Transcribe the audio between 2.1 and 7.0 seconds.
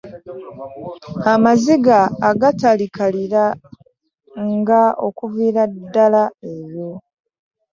agatakaliranga okuviira ddala eyo.